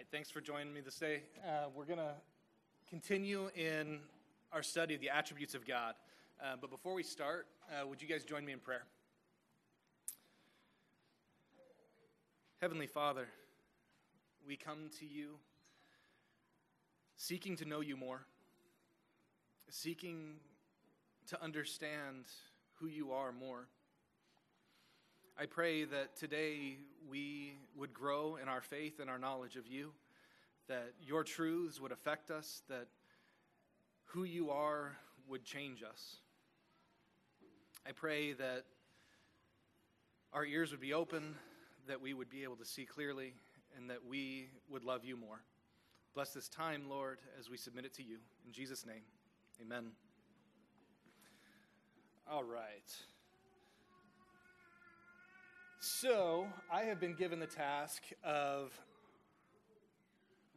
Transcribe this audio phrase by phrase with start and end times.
[0.00, 1.20] right, thanks for joining me this day.
[1.46, 2.14] Uh, we're going to
[2.88, 3.98] continue in
[4.50, 5.92] our study of the attributes of God.
[6.42, 8.84] Uh, but before we start, uh, would you guys join me in prayer?
[12.62, 13.26] Heavenly Father,
[14.46, 15.32] we come to you
[17.16, 18.22] seeking to know you more,
[19.68, 20.36] seeking
[21.26, 22.24] to understand
[22.76, 23.66] who you are more.
[25.40, 26.76] I pray that today
[27.10, 29.92] we would grow in our faith and our knowledge of you,
[30.68, 32.88] that your truths would affect us, that
[34.04, 34.98] who you are
[35.30, 36.16] would change us.
[37.88, 38.66] I pray that
[40.34, 41.36] our ears would be open,
[41.88, 43.32] that we would be able to see clearly,
[43.78, 45.40] and that we would love you more.
[46.14, 48.18] Bless this time, Lord, as we submit it to you.
[48.44, 49.04] In Jesus' name,
[49.62, 49.86] amen.
[52.30, 52.94] All right.
[55.82, 58.70] So, I have been given the task of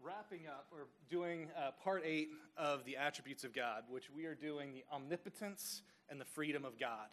[0.04, 4.35] wrapping up or doing uh, part eight of the attributes of God, which we are
[4.35, 7.07] doing the omnipotence and the freedom of God.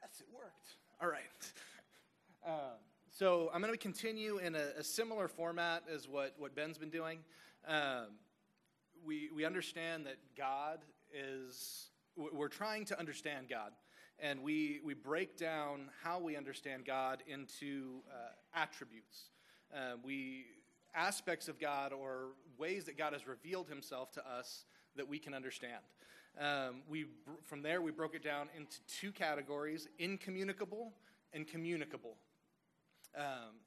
[0.00, 0.76] Yes, it worked.
[1.02, 1.20] All right.
[2.46, 2.78] Um,
[3.10, 6.90] so, I'm going to continue in a, a, similar format as what, what Ben's been
[6.90, 7.18] doing.
[7.66, 8.06] Um,
[9.04, 10.78] we, we understand that God
[11.12, 13.72] is, we're trying to understand God
[14.22, 19.30] and we, we break down how we understand God into uh, attributes.
[19.74, 20.46] Uh, we
[20.94, 24.64] aspects of God or ways that God has revealed Himself to us
[24.96, 25.82] that we can understand.
[26.38, 27.06] Um, we
[27.44, 30.92] from there we broke it down into two categories: incommunicable
[31.32, 32.16] and communicable.
[33.16, 33.58] Um,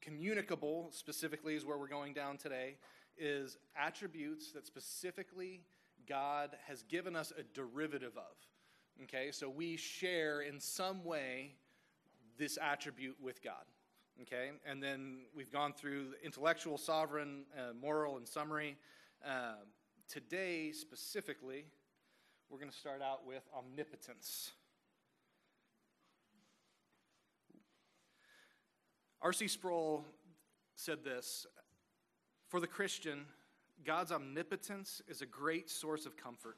[0.00, 2.76] communicable specifically is where we're going down today.
[3.16, 5.62] Is attributes that specifically
[6.08, 8.36] God has given us a derivative of.
[9.04, 11.52] Okay, so we share in some way
[12.36, 13.62] this attribute with God.
[14.22, 18.76] Okay, and then we've gone through intellectual, sovereign, uh, moral, and summary.
[19.24, 19.52] Uh,
[20.08, 21.66] today, specifically,
[22.50, 24.50] we're going to start out with omnipotence.
[29.22, 29.46] R.C.
[29.46, 30.04] Sproul
[30.74, 31.46] said this
[32.48, 33.26] For the Christian,
[33.84, 36.56] God's omnipotence is a great source of comfort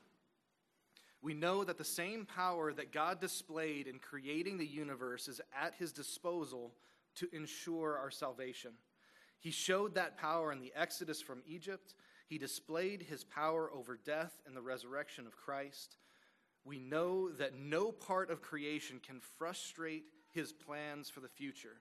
[1.22, 5.74] we know that the same power that God displayed in creating the universe is at
[5.74, 6.72] his disposal
[7.16, 8.72] to ensure our salvation.
[9.38, 11.94] He showed that power in the exodus from Egypt.
[12.26, 15.96] He displayed his power over death in the resurrection of Christ.
[16.64, 21.80] We know that no part of creation can frustrate his plans for the future.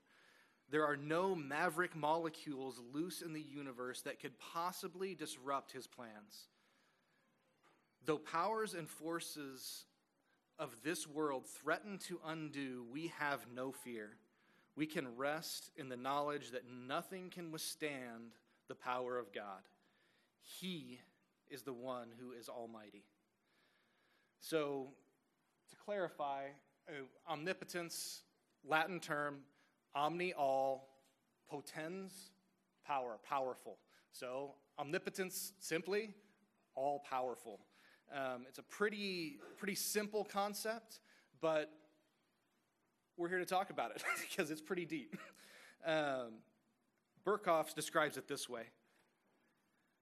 [0.71, 6.47] There are no maverick molecules loose in the universe that could possibly disrupt his plans.
[8.09, 9.85] Though powers and forces
[10.57, 14.17] of this world threaten to undo, we have no fear.
[14.75, 18.31] We can rest in the knowledge that nothing can withstand
[18.67, 19.61] the power of God.
[20.41, 21.01] He
[21.51, 23.03] is the one who is almighty.
[24.39, 24.87] So,
[25.69, 26.45] to clarify,
[26.87, 28.23] uh, omnipotence,
[28.67, 29.41] Latin term,
[29.93, 30.89] omni all,
[31.47, 32.31] potens,
[32.83, 33.77] power, powerful.
[34.11, 36.15] So, omnipotence, simply,
[36.73, 37.59] all powerful.
[38.13, 40.99] Um, it's a pretty, pretty simple concept,
[41.41, 41.69] but
[43.17, 45.15] we're here to talk about it because it's pretty deep.
[45.85, 46.39] Um,
[47.25, 48.63] Berkhof describes it this way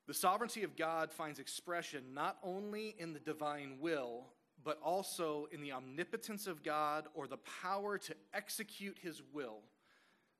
[0.07, 4.27] The sovereignty of God finds expression not only in the divine will,
[4.63, 9.59] but also in the omnipotence of God or the power to execute his will.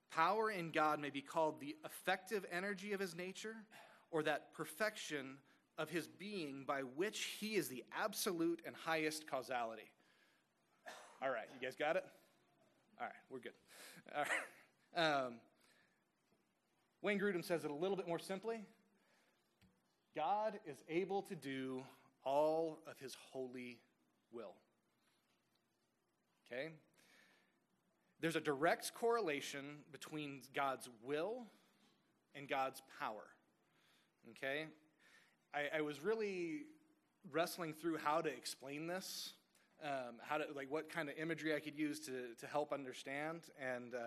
[0.09, 3.55] Power in God may be called the effective energy of his nature
[4.09, 5.38] or that perfection
[5.78, 9.90] of his being by which he is the absolute and highest causality.
[11.22, 12.06] All right, you guys got it?
[13.00, 13.54] All right, we're good.
[14.16, 15.26] All right.
[15.26, 15.34] Um,
[17.02, 18.62] Wayne Grudem says it a little bit more simply
[20.16, 21.84] God is able to do
[22.24, 23.78] all of his holy
[24.32, 24.56] will.
[26.52, 26.70] Okay?
[28.20, 31.44] There's a direct correlation between God's will
[32.34, 33.26] and God's power.
[34.32, 34.66] Okay?
[35.58, 36.66] I, I was really
[37.32, 39.34] wrestling through how to explain this,
[39.84, 43.42] um, how to like what kind of imagery I could use to to help understand,
[43.59, 43.98] and uh,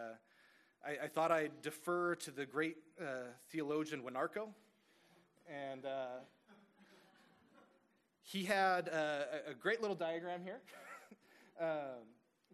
[0.86, 4.48] I, I, thought I'd defer to the great uh, theologian Winarko,
[5.48, 6.20] and uh,
[8.22, 10.60] he had a, a, great little diagram here.
[11.60, 12.06] um,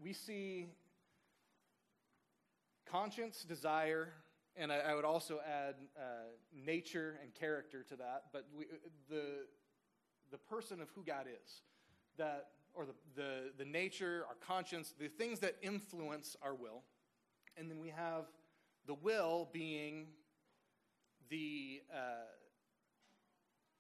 [0.03, 0.69] we see
[2.91, 4.09] conscience, desire,
[4.57, 6.01] and I, I would also add uh,
[6.53, 8.25] nature and character to that.
[8.33, 8.65] But we,
[9.09, 9.47] the,
[10.31, 11.61] the person of who God is,
[12.19, 16.83] that, or the, the, the nature, our conscience, the things that influence our will.
[17.57, 18.25] And then we have
[18.87, 20.09] the will being
[21.29, 22.27] the, uh,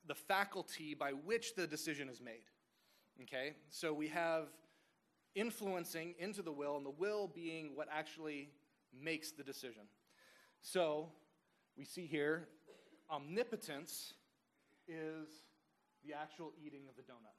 [0.06, 2.44] the faculty by which the decision is made.
[3.22, 3.54] Okay?
[3.70, 4.48] So we have
[5.34, 8.50] influencing into the will, and the will being what actually
[8.98, 9.82] makes the decision.
[10.62, 11.08] So
[11.76, 12.48] we see here
[13.10, 14.14] omnipotence
[14.88, 15.28] is
[16.04, 17.36] the actual eating of the donut.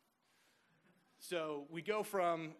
[1.19, 2.51] So we go from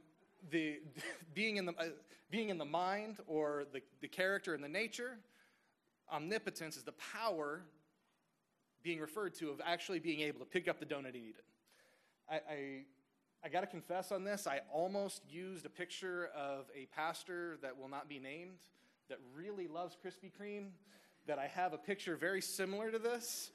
[0.52, 0.80] the
[1.34, 1.86] being in the, uh,
[2.30, 5.18] being in the mind or the, the character and the nature.
[6.12, 7.64] Omnipotence is the power
[8.84, 11.46] being referred to of actually being able to pick up the donut and eat it.
[12.30, 12.82] I, I,
[13.44, 17.78] I got to confess on this, I almost used a picture of a pastor that
[17.78, 18.60] will not be named
[19.10, 20.70] that really loves Krispy Kreme,
[21.28, 23.52] that I have a picture very similar to this.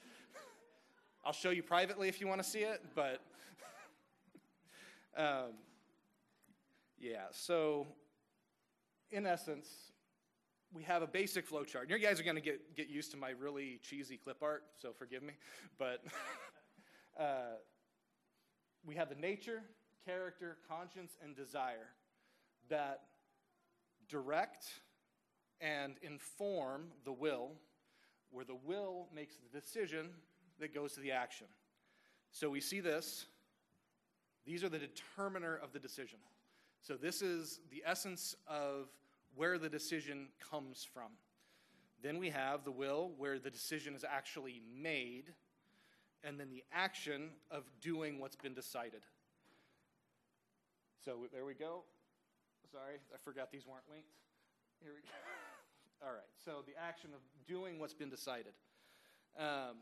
[1.25, 3.21] I'll show you privately if you want to see it, but
[5.17, 5.53] um,
[6.99, 7.87] yeah, so
[9.11, 9.69] in essence,
[10.73, 11.89] we have a basic flow chart.
[11.89, 14.65] And you guys are going to get, get used to my really cheesy clip art,
[14.81, 15.35] so forgive me.
[15.79, 16.03] But
[17.21, 17.57] uh,
[18.85, 19.63] we have the nature,
[20.07, 21.91] character, conscience, and desire
[22.69, 23.03] that
[24.09, 24.67] direct
[25.63, 27.53] and inform the will,
[28.31, 30.09] where the will makes the decision
[30.59, 31.47] that goes to the action.
[32.33, 33.27] So we see this.
[34.45, 36.19] These are the determiner of the decision.
[36.81, 38.89] So this is the essence of
[39.37, 41.13] where the decision comes from.
[42.03, 45.33] Then we have the will, where the decision is actually made,
[46.25, 49.03] and then the action of doing what's been decided.
[51.05, 51.83] So there we go.
[52.71, 54.09] Sorry, I forgot these weren't linked.
[54.83, 55.09] Here we go.
[56.05, 58.55] All right, so the action of doing what's been decided.
[59.39, 59.77] Um,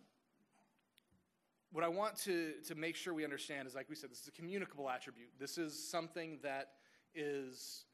[1.72, 4.28] what I want to, to make sure we understand is, like we said, this is
[4.28, 5.30] a communicable attribute.
[5.38, 6.72] This is something that
[7.14, 7.84] is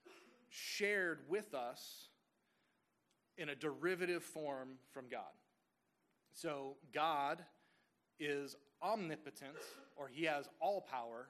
[0.49, 2.08] shared with us
[3.38, 5.23] in a derivative form from God.
[6.32, 7.44] So, God
[8.19, 9.55] is omnipotent,
[9.94, 11.28] or He has all power,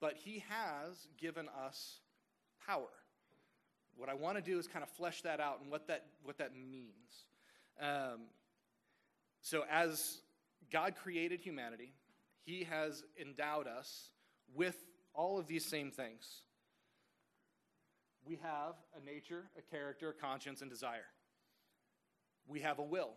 [0.00, 2.00] but He has given us
[2.66, 2.88] power.
[3.96, 6.38] What I want to do is kind of flesh that out and what that, what
[6.38, 7.26] that means.
[7.80, 8.26] Um,
[9.42, 10.18] so, as
[10.70, 11.92] God created humanity,
[12.44, 14.10] He has endowed us
[14.54, 14.76] with
[15.14, 16.42] all of these same things
[18.24, 21.06] we have a nature, a character, a conscience, and desire.
[22.46, 23.10] We have a will.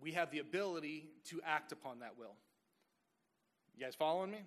[0.00, 2.34] We have the ability to act upon that will.
[3.74, 4.38] You guys following me?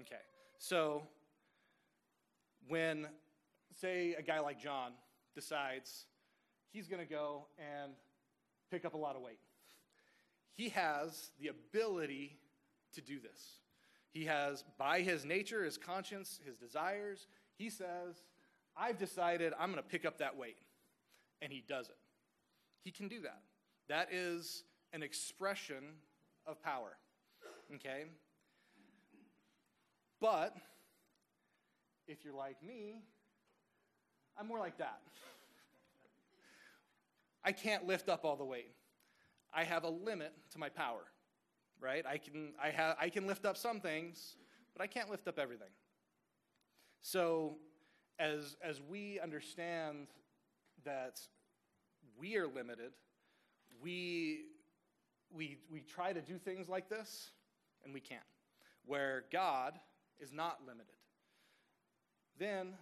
[0.00, 0.20] Okay.
[0.58, 1.02] So,
[2.68, 3.06] when,
[3.80, 4.92] say, a guy like John
[5.34, 6.06] decides
[6.72, 7.92] he's going to go and
[8.70, 9.38] pick up a lot of weight,
[10.54, 12.38] he has the ability
[12.94, 13.58] to do this.
[14.10, 17.26] He has, by his nature, his conscience, his desires,
[17.58, 18.24] he says,
[18.76, 20.56] I've decided I'm going to pick up that weight.
[21.42, 21.98] And he does it.
[22.82, 23.42] He can do that.
[23.88, 24.64] That is
[24.94, 25.84] an expression
[26.46, 26.96] of power.
[27.74, 28.04] Okay?
[30.20, 30.56] But
[32.08, 33.02] if you're like me,
[34.38, 35.00] I'm more like that.
[37.44, 38.72] I can't lift up all the weight.
[39.54, 41.04] I have a limit to my power,
[41.80, 42.04] right?
[42.06, 44.36] I can, I, have, I can lift up some things,
[44.74, 45.70] but I can't lift up everything.
[47.00, 47.56] So
[48.18, 50.08] as, as we understand
[50.84, 51.20] that
[52.18, 52.92] we are limited,
[53.80, 54.46] we,
[55.32, 57.30] we, we try to do things like this,
[57.84, 58.22] and we can't.
[58.84, 59.78] Where God
[60.18, 60.86] is not limited.
[62.38, 62.74] Then,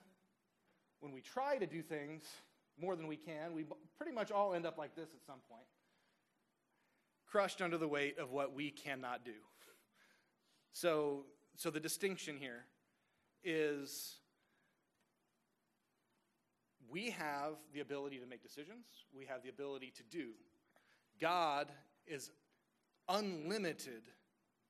[1.05, 2.25] when we try to do things
[2.81, 5.67] more than we can, we pretty much all end up like this at some point
[7.35, 9.33] crushed under the weight of what we cannot do.
[10.73, 11.25] So,
[11.57, 12.65] so the distinction here
[13.43, 14.15] is
[16.89, 20.29] we have the ability to make decisions, we have the ability to do.
[21.21, 21.73] God
[22.07, 22.31] is
[23.09, 24.03] unlimited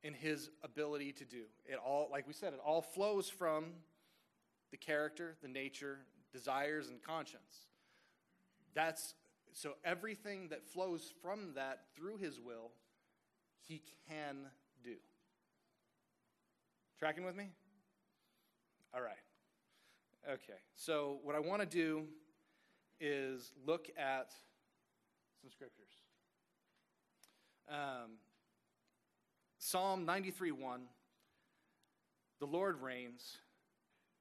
[0.02, 1.42] in his ability to do.
[1.66, 3.66] It all, like we said, it all flows from
[4.70, 5.98] the character, the nature,
[6.34, 7.68] desires, and conscience.
[8.74, 9.14] That's
[9.52, 12.72] so everything that flows from that through his will,
[13.66, 14.48] he can
[14.82, 14.96] do.
[16.98, 17.50] Tracking with me?
[18.92, 19.14] All right.
[20.28, 22.04] Okay, so what I want to do
[23.00, 24.32] is look at
[25.40, 25.90] some scriptures.
[27.68, 28.18] Um,
[29.58, 30.80] Psalm 93 1
[32.40, 33.38] The Lord reigns,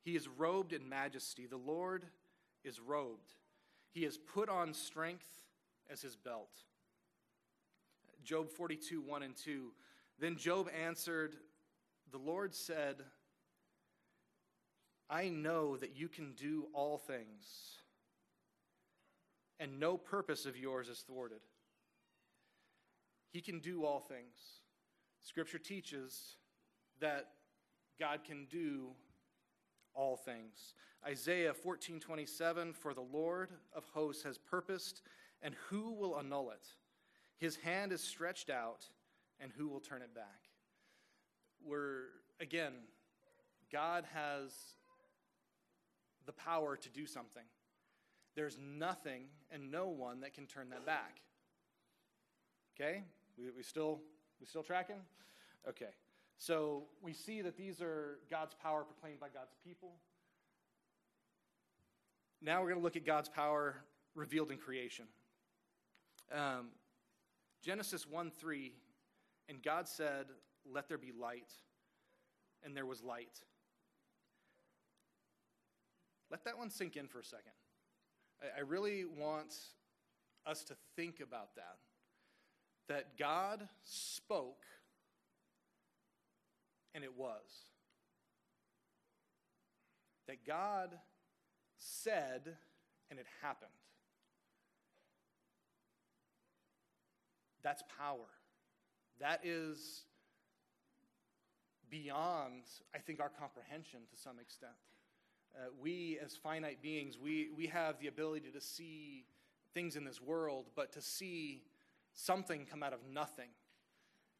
[0.04, 1.46] He is robed in majesty.
[1.46, 2.06] The Lord
[2.64, 3.34] is robed,
[3.92, 5.28] He has put on strength
[5.90, 6.52] as His belt.
[8.24, 9.72] Job 42 1 and 2.
[10.20, 11.36] Then Job answered,
[12.12, 13.04] The Lord said,
[15.10, 17.78] I know that you can do all things,
[19.60, 21.42] and no purpose of yours is thwarted.
[23.32, 24.62] He can do all things.
[25.24, 26.38] Scripture teaches
[27.00, 27.28] that
[28.00, 28.92] God can do
[29.94, 30.74] all things.
[31.06, 35.02] Isaiah 14:27 For the Lord of hosts has purposed
[35.42, 36.68] and who will annul it?
[37.38, 38.90] His hand is stretched out
[39.40, 40.50] and who will turn it back?
[41.62, 42.06] We're
[42.40, 42.74] again
[43.72, 44.54] God has
[46.26, 47.44] the power to do something.
[48.36, 51.22] There's nothing and no one that can turn that back.
[52.76, 53.04] Okay?
[53.38, 54.00] We, we still
[54.40, 55.02] we still tracking?
[55.68, 55.90] Okay.
[56.38, 59.94] So we see that these are God's power proclaimed by God's people.
[62.42, 63.78] Now we're going to look at God's power
[64.16, 65.06] revealed in creation.
[66.32, 66.70] Um,
[67.62, 68.74] Genesis 1 3,
[69.48, 70.26] and God said,
[70.70, 71.52] Let there be light,
[72.64, 73.40] and there was light.
[76.30, 77.54] Let that one sink in for a second.
[78.42, 79.54] I, I really want
[80.46, 81.78] us to think about that.
[82.90, 84.66] That God spoke,
[86.94, 87.70] and it was.
[90.28, 90.98] That God
[91.78, 92.56] said,
[93.10, 93.72] and it happened.
[97.64, 98.28] That's power.
[99.20, 100.04] That is
[101.90, 104.74] beyond, I think, our comprehension to some extent.
[105.56, 109.26] Uh, we, as finite beings, we, we have the ability to see
[109.74, 111.62] things in this world, but to see
[112.14, 113.50] something come out of nothing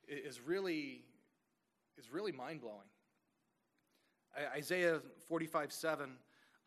[0.08, 1.04] is really,
[1.98, 2.88] is really mind blowing.
[4.56, 6.18] Isaiah 45 7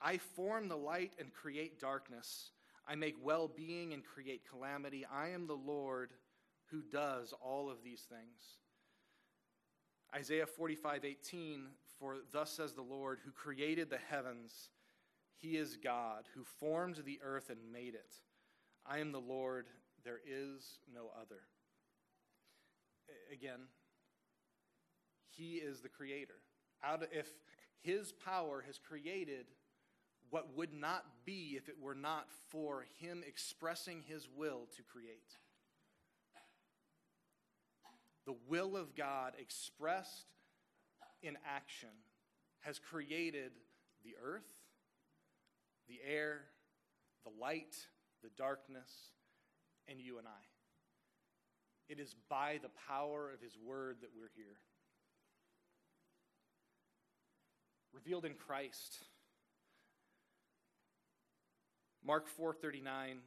[0.00, 2.50] I form the light and create darkness.
[2.86, 5.06] I make well being and create calamity.
[5.10, 6.12] I am the Lord
[6.70, 8.58] who does all of these things.
[10.14, 11.66] Isaiah 45 18,
[11.98, 14.70] for thus says the Lord, who created the heavens,
[15.36, 18.14] he is God, who formed the earth and made it.
[18.86, 19.66] I am the Lord,
[20.04, 21.40] there is no other.
[23.32, 23.60] Again,
[25.36, 26.34] he is the creator.
[26.82, 27.28] Out of, if
[27.80, 29.46] his power has created
[30.30, 35.36] what would not be if it were not for him expressing his will to create
[38.26, 40.26] the will of God expressed
[41.22, 41.88] in action
[42.60, 43.52] has created
[44.04, 44.50] the earth,
[45.88, 46.42] the air,
[47.24, 47.76] the light,
[48.22, 48.90] the darkness,
[49.88, 50.44] and you and I.
[51.88, 54.56] It is by the power of his word that we're here.
[57.96, 58.98] Revealed in Christ.
[62.04, 63.22] Mark 4:39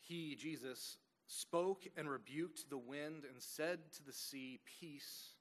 [0.00, 5.34] he Jesus spoke and rebuked the wind and said to the sea, Peace,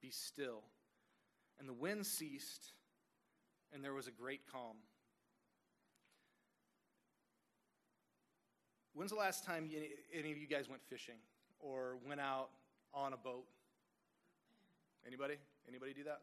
[0.00, 0.62] be still.
[1.58, 2.72] And the wind ceased,
[3.72, 4.76] and there was a great calm.
[8.94, 9.70] When's the last time
[10.14, 11.16] any of you guys went fishing
[11.58, 12.48] or went out
[12.94, 13.44] on a boat?
[15.06, 15.36] Anybody?
[15.68, 16.20] Anybody do that?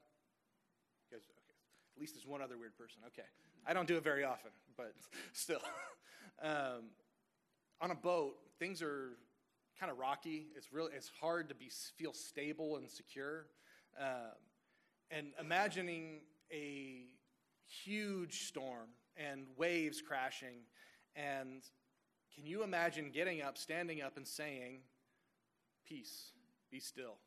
[1.11, 1.42] You guys.
[1.95, 3.01] At least there's one other weird person.
[3.07, 3.27] Okay.
[3.65, 4.93] I don't do it very often, but
[5.33, 5.61] still.
[6.41, 6.89] um,
[7.81, 9.17] on a boat, things are
[9.79, 10.47] kind of rocky.
[10.55, 13.45] It's really it's hard to be feel stable and secure.
[13.99, 14.37] Um,
[15.11, 16.21] and imagining
[16.51, 17.05] a
[17.83, 20.61] huge storm and waves crashing,
[21.15, 21.61] and
[22.33, 24.79] can you imagine getting up, standing up, and saying,
[25.87, 26.31] "Peace,
[26.71, 27.17] be still"?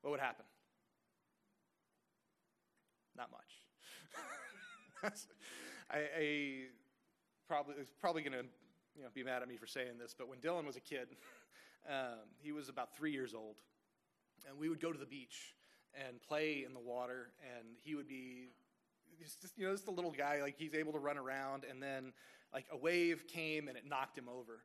[0.00, 0.46] What would happen?
[3.18, 5.12] Not much.
[5.90, 6.58] I, I
[7.48, 8.44] probably it's probably going to
[8.96, 11.08] you know, be mad at me for saying this, but when Dylan was a kid,
[11.88, 13.56] um, he was about three years old,
[14.48, 15.54] and we would go to the beach
[15.94, 18.50] and play in the water, and he would be
[19.20, 22.12] just, you know, just a little guy, like he's able to run around, and then
[22.54, 24.62] like a wave came and it knocked him over.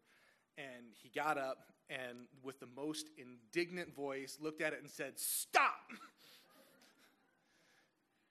[0.60, 5.14] And he got up and with the most indignant voice looked at it and said,
[5.18, 5.90] Stop!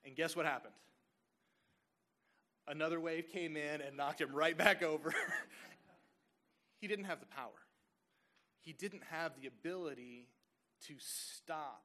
[0.04, 0.74] and guess what happened?
[2.68, 5.14] Another wave came in and knocked him right back over.
[6.82, 7.62] He didn't have the power,
[8.60, 10.26] he didn't have the ability
[10.88, 11.84] to stop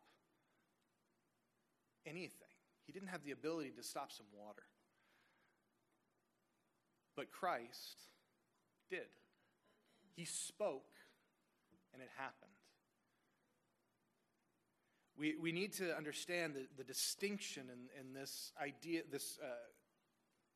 [2.03, 2.47] anything.
[2.88, 4.63] He didn't have the ability to stop some water.
[7.15, 7.97] But Christ
[8.89, 9.07] did.
[10.15, 10.95] He spoke,
[11.93, 12.47] and it happened.
[15.17, 19.47] We, we need to understand the, the distinction in, in this idea, this uh,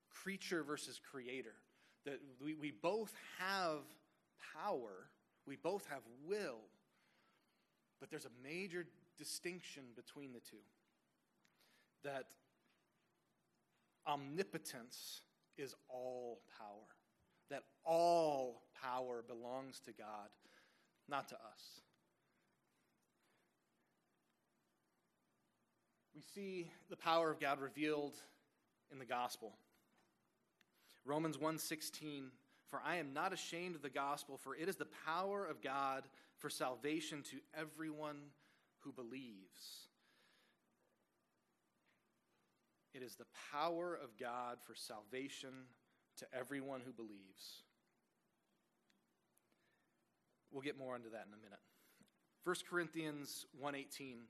[0.09, 1.55] creature versus creator.
[2.05, 3.79] That we, we both have
[4.55, 5.09] power,
[5.47, 6.59] we both have will,
[7.99, 8.85] but there's a major
[9.17, 10.57] distinction between the two.
[12.03, 12.25] That
[14.07, 15.21] omnipotence
[15.57, 16.87] is all power,
[17.49, 20.29] that all power belongs to God,
[21.07, 21.81] not to us.
[26.21, 28.15] We see the power of God revealed
[28.91, 29.53] in the gospel.
[31.03, 32.31] Romans 1:16
[32.67, 36.07] For I am not ashamed of the gospel for it is the power of God
[36.37, 38.31] for salvation to everyone
[38.79, 39.87] who believes.
[42.93, 45.67] It is the power of God for salvation
[46.17, 47.63] to everyone who believes.
[50.51, 51.61] We'll get more into that in a minute.
[52.43, 54.27] 1 Corinthians 1:18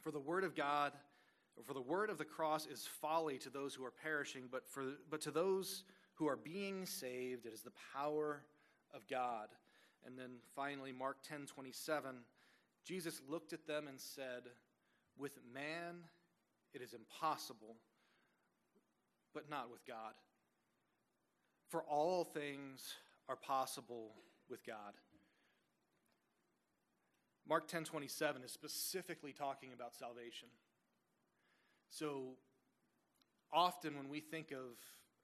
[0.00, 0.92] For the word of God
[1.64, 4.84] for the word of the cross is folly to those who are perishing but for
[5.10, 5.84] but to those
[6.14, 8.42] who are being saved it is the power
[8.94, 9.48] of God.
[10.06, 12.24] And then finally Mark 10:27
[12.84, 14.42] Jesus looked at them and said
[15.16, 16.04] with man
[16.72, 17.76] it is impossible
[19.34, 20.14] but not with God.
[21.68, 22.94] For all things
[23.28, 24.14] are possible
[24.48, 24.94] with God.
[27.46, 30.48] Mark 10:27 is specifically talking about salvation.
[31.90, 32.36] So
[33.52, 34.76] often when we think of,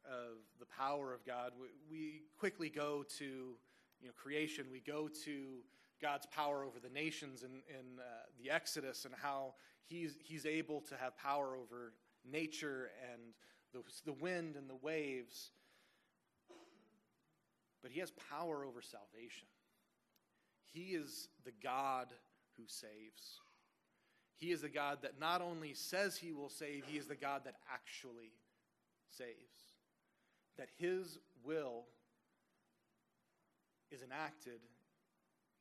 [0.07, 4.67] of the power of God, we, we quickly go to you know, creation.
[4.71, 5.59] We go to
[6.01, 8.03] God's power over the nations in, in uh,
[8.43, 9.55] the Exodus and how
[9.87, 11.93] he's, he's able to have power over
[12.31, 13.23] nature and
[13.73, 15.51] the, the wind and the waves.
[17.83, 19.47] But he has power over salvation.
[20.73, 22.09] He is the God
[22.57, 23.41] who saves.
[24.45, 27.45] He is the God that not only says he will save, he is the God
[27.47, 28.35] that actually
[29.09, 29.31] saves.
[30.59, 31.85] That his will
[33.91, 34.61] is enacted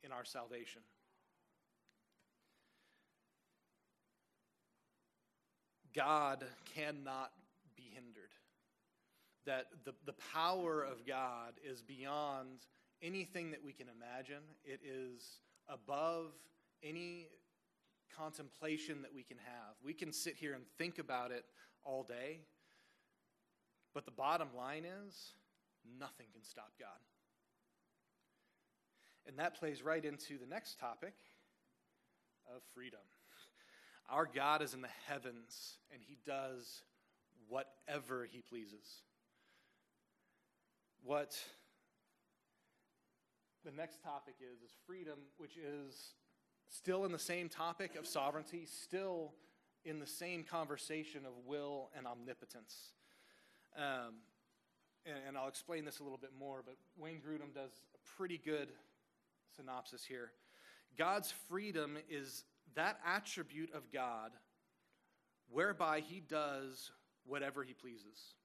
[0.04, 0.82] in our salvation.
[5.96, 6.44] God
[6.76, 7.32] cannot
[7.78, 8.34] be hindered.
[9.46, 12.66] That the, the power of God is beyond
[13.02, 16.34] anything that we can imagine, it is above
[16.84, 17.28] any
[18.18, 19.76] contemplation that we can have.
[19.84, 21.46] We can sit here and think about it
[21.84, 22.42] all day,
[23.94, 25.34] but the bottom line is
[26.00, 26.90] nothing can stop God.
[29.28, 31.14] And that plays right into the next topic
[32.54, 33.00] of freedom.
[34.10, 36.84] Our God is in the heavens, and He does
[37.48, 39.02] whatever He pleases.
[41.04, 41.38] What
[43.64, 46.14] the next topic is, is freedom, which is
[46.74, 49.32] still in the same topic of sovereignty, still
[49.86, 52.94] in the same conversation of will and omnipotence.
[53.78, 54.16] Um,
[55.06, 58.40] and, and, I'll explain this a little bit more, but Wayne Grudem does a pretty
[58.44, 58.70] good
[59.56, 60.32] synopsis here.
[60.98, 62.44] God's freedom is
[62.76, 64.32] that attribute of God
[65.52, 66.92] whereby he does
[67.26, 68.36] whatever he pleases.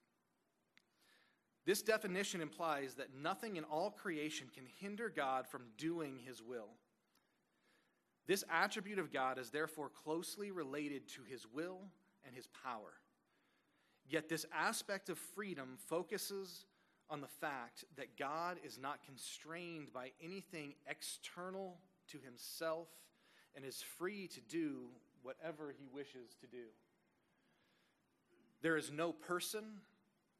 [1.64, 6.70] This definition implies that nothing in all creation can hinder God from doing his will.
[8.28, 11.80] This attribute of God is therefore closely related to his will
[12.26, 12.92] and his power.
[14.06, 16.66] Yet, this aspect of freedom focuses
[17.10, 21.78] on the fact that God is not constrained by anything external
[22.12, 22.88] to himself
[23.56, 24.88] and is free to do
[25.22, 26.64] whatever he wishes to do.
[28.60, 29.64] There is no person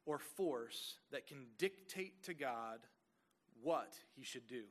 [0.05, 2.79] or force that can dictate to God
[3.63, 4.63] what he should do.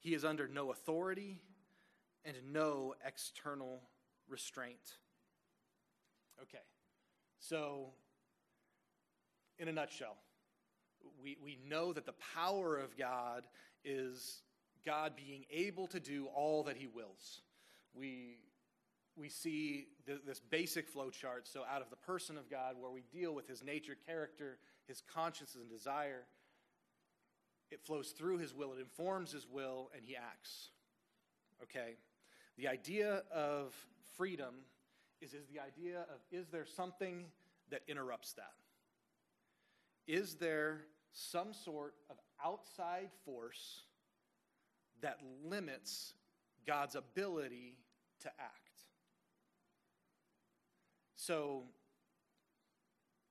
[0.00, 1.40] He is under no authority
[2.26, 3.80] and no external
[4.28, 4.98] restraint.
[6.42, 6.62] Okay,
[7.38, 7.92] so
[9.58, 10.16] in a nutshell,
[11.22, 13.46] we, we know that the power of God
[13.84, 14.42] is
[14.84, 17.40] God being able to do all that He wills.
[17.94, 18.38] We,
[19.16, 21.48] we see th- this basic flow chart.
[21.48, 25.02] So, out of the person of God, where we deal with His nature, character, His
[25.12, 26.24] conscience, and desire,
[27.70, 30.68] it flows through His will, it informs His will, and He acts.
[31.62, 31.94] Okay?
[32.56, 33.74] The idea of
[34.16, 34.54] freedom
[35.20, 37.26] is, is the idea of is there something
[37.70, 38.52] that interrupts that?
[40.06, 43.82] Is there some sort of outside force
[45.02, 46.14] that limits
[46.66, 47.76] God's ability
[48.20, 48.66] to act?
[51.16, 51.64] So,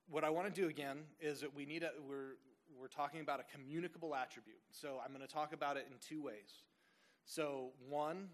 [0.08, 2.36] what I want to do again is that we need a, we're,
[2.78, 4.60] we're talking about a communicable attribute.
[4.70, 6.62] So, I'm going to talk about it in two ways.
[7.24, 8.28] So, one,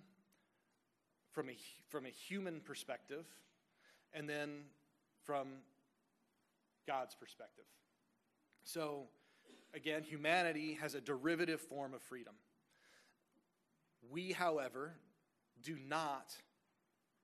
[1.33, 1.57] from a,
[1.89, 3.25] from a human perspective,
[4.13, 4.65] and then
[5.25, 5.49] from
[6.87, 7.65] God's perspective.
[8.65, 9.09] So,
[9.75, 12.35] again, humanity has a derivative form of freedom.
[14.11, 14.95] We, however,
[15.63, 16.35] do not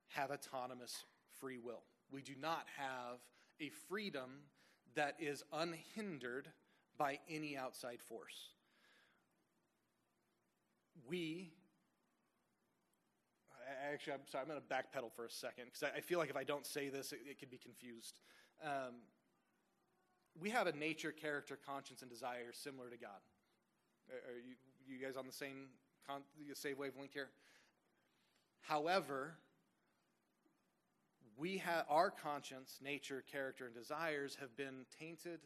[0.09, 1.05] have autonomous
[1.39, 1.83] free will.
[2.11, 3.19] We do not have
[3.61, 4.29] a freedom
[4.95, 6.49] that is unhindered
[6.97, 8.49] by any outside force.
[11.07, 11.53] We
[13.91, 16.29] actually, I'm sorry, I'm going to backpedal for a second because I, I, feel like
[16.29, 18.19] if I don't say this, it, it could be confused.
[18.63, 18.95] Um,
[20.39, 23.19] we have a nature, character, conscience, and desire similar to God.
[24.09, 24.55] Are, you,
[24.87, 25.67] you guys on the same,
[26.07, 27.29] con- same wavelength here?
[28.61, 29.35] However,
[31.37, 35.39] we have our conscience, nature, character, and desires have been tainted,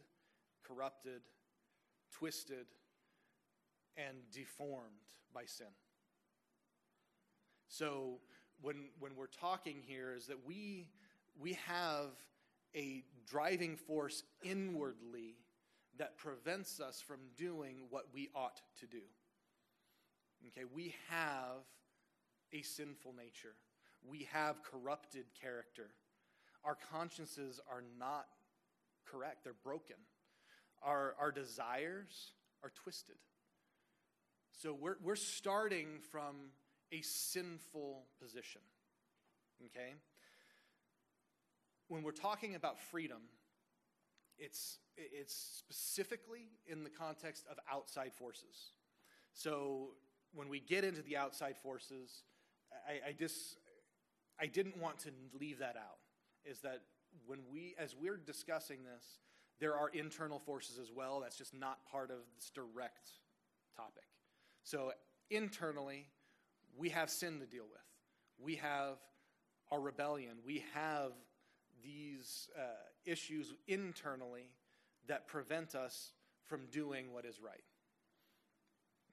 [0.66, 1.22] corrupted,
[2.10, 2.66] twisted,
[3.96, 5.68] and deformed by sin.
[7.78, 8.18] So
[8.62, 10.86] when when we're talking here is that we
[11.40, 12.10] we have
[12.76, 15.34] a driving force inwardly
[15.98, 19.02] that prevents us from doing what we ought to do.
[20.48, 21.64] Okay, we have
[22.52, 23.54] a sinful nature.
[24.08, 25.90] We have corrupted character.
[26.64, 28.26] Our consciences are not
[29.06, 29.96] correct, they're broken.
[30.82, 32.32] Our, our desires
[32.62, 33.16] are twisted.
[34.52, 36.50] So we're, we're starting from
[36.94, 38.60] a sinful position.
[39.66, 39.94] Okay?
[41.88, 43.22] When we're talking about freedom,
[44.38, 48.72] it's, it's specifically in the context of outside forces.
[49.32, 49.90] So
[50.32, 52.22] when we get into the outside forces,
[52.88, 53.58] I, I just
[54.40, 55.98] I didn't want to leave that out.
[56.44, 56.80] Is that
[57.26, 59.18] when we, as we're discussing this,
[59.60, 61.20] there are internal forces as well.
[61.20, 63.08] That's just not part of this direct
[63.76, 64.04] topic.
[64.64, 64.92] So
[65.30, 66.08] internally,
[66.76, 67.80] we have sin to deal with.
[68.38, 68.96] We have
[69.70, 70.38] our rebellion.
[70.44, 71.12] We have
[71.82, 72.62] these uh,
[73.04, 74.50] issues internally
[75.06, 76.12] that prevent us
[76.46, 77.62] from doing what is right.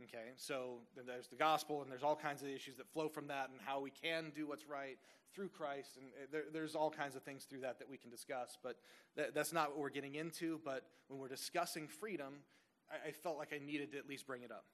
[0.04, 3.50] Okay, so there's the gospel, and there's all kinds of issues that flow from that,
[3.52, 4.98] and how we can do what's right
[5.34, 8.10] through Christ, and uh, there, there's all kinds of things through that that we can
[8.10, 8.58] discuss.
[8.62, 8.78] But
[9.16, 10.60] that, that's not what we're getting into.
[10.66, 12.40] But when we're discussing freedom,
[12.90, 14.66] I, I felt like I needed to at least bring it up.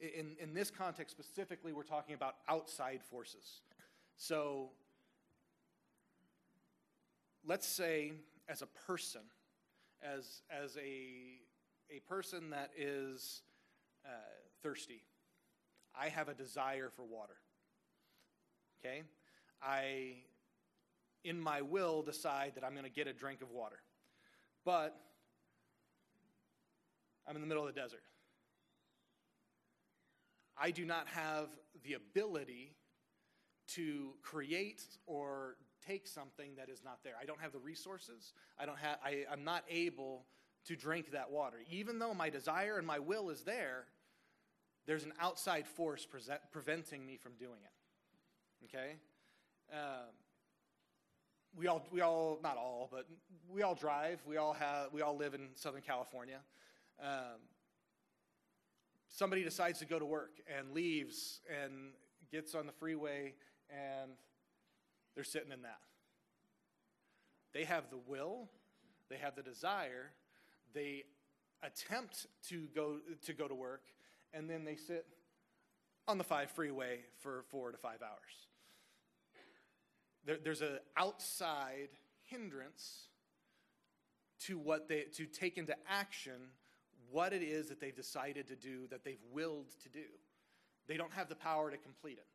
[0.00, 3.62] In, in this context specifically, we're talking about outside forces.
[4.16, 4.70] So
[7.44, 8.12] let's say,
[8.48, 9.22] as a person,
[10.02, 11.40] as, as a,
[11.90, 13.42] a person that is
[14.04, 14.10] uh,
[14.62, 15.02] thirsty,
[15.98, 17.36] I have a desire for water.
[18.80, 19.02] Okay?
[19.60, 20.14] I,
[21.24, 23.80] in my will, decide that I'm going to get a drink of water.
[24.64, 24.96] But
[27.26, 28.02] I'm in the middle of the desert.
[30.60, 31.48] I do not have
[31.84, 32.74] the ability
[33.68, 37.14] to create or take something that is not there.
[37.20, 38.32] I don't have the resources.
[38.58, 40.26] I don't have I, I'm not able
[40.66, 41.58] to drink that water.
[41.70, 43.86] Even though my desire and my will is there,
[44.86, 48.66] there's an outside force present, preventing me from doing it.
[48.66, 48.96] Okay?
[49.72, 50.08] Um,
[51.56, 53.06] we all, we all, not all, but
[53.50, 54.20] we all drive.
[54.26, 56.38] We all have, we all live in Southern California.
[57.02, 57.40] Um,
[59.08, 61.92] somebody decides to go to work and leaves and
[62.30, 63.34] gets on the freeway
[63.70, 64.12] and
[65.14, 65.80] they're sitting in that.
[67.52, 68.48] They have the will,
[69.08, 70.12] they have the desire,
[70.74, 71.04] they
[71.62, 73.82] attempt to go to go to work,
[74.32, 75.06] and then they sit
[76.06, 78.46] on the five freeway for four to five hours.
[80.24, 81.88] There, there's an outside
[82.24, 83.08] hindrance
[84.40, 86.50] to what they to take into action
[87.10, 90.04] what it is that they've decided to do, that they've willed to do.
[90.86, 92.26] They don't have the power to complete it.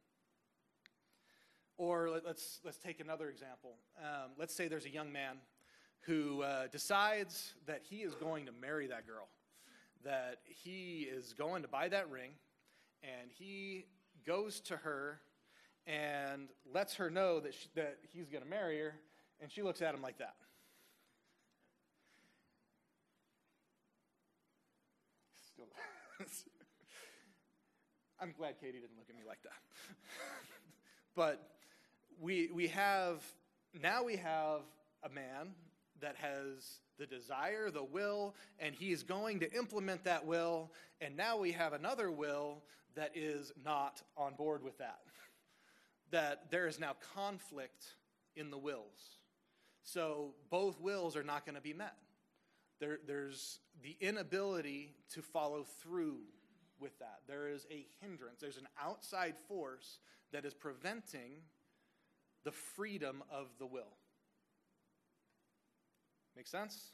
[1.77, 3.75] Or let, us let's take another example.
[3.99, 5.37] Um, let's say there's a young man
[6.01, 9.27] who uh, decides that he is going to marry that girl,
[10.03, 12.31] that he is going to buy that ring,
[13.01, 13.85] and he
[14.25, 15.19] goes to her
[15.87, 18.95] and lets her know that, she, that he's going to marry her,
[19.41, 20.35] and she looks at him like that.
[25.53, 25.65] Still,
[28.21, 29.51] I'm glad Katie didn't look at me like that.
[31.15, 31.49] but
[32.21, 33.21] we, we have,
[33.81, 34.61] now we have
[35.03, 35.53] a man
[36.01, 40.71] that has the desire, the will, and he is going to implement that will.
[41.01, 42.63] And now we have another will
[42.95, 44.99] that is not on board with that
[46.11, 47.85] that there is now conflict
[48.35, 49.17] in the wills.
[49.83, 51.95] So both wills are not going to be met.
[52.83, 56.17] There, there's the inability to follow through
[56.81, 57.19] with that.
[57.29, 59.99] There is a hindrance, there's an outside force
[60.33, 61.43] that is preventing
[62.43, 63.95] the freedom of the will.
[66.35, 66.91] Make sense?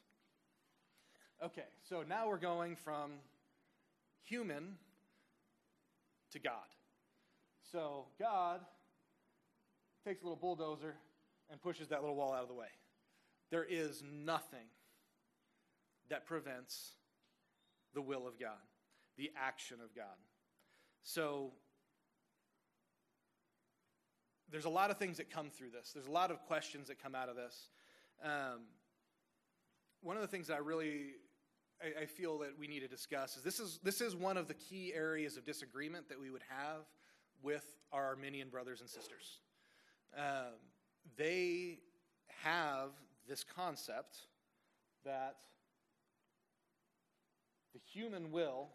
[1.43, 3.13] Okay, so now we're going from
[4.21, 4.75] human
[6.33, 6.53] to God.
[7.71, 8.59] So God
[10.05, 10.93] takes a little bulldozer
[11.49, 12.67] and pushes that little wall out of the way.
[13.49, 14.67] There is nothing
[16.09, 16.93] that prevents
[17.93, 18.57] the will of God,
[19.17, 20.05] the action of God.
[21.01, 21.51] So,
[24.51, 25.91] there's a lot of things that come through this.
[25.93, 27.69] There's a lot of questions that come out of this.
[28.23, 28.61] Um,
[30.01, 31.11] one of the things that I really
[31.81, 34.47] I, I, feel that we need to discuss is this is this is one of
[34.47, 36.81] the key areas of disagreement that we would have
[37.41, 39.39] with our Arminian brothers and sisters.
[40.17, 40.55] Um,
[41.17, 41.79] they
[42.43, 42.89] have
[43.27, 44.17] this concept
[45.05, 45.37] that
[47.73, 48.69] the human will